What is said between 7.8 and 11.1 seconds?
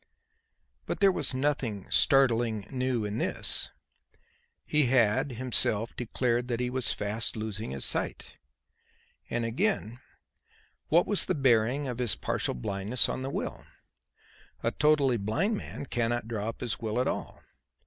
sight. And again, what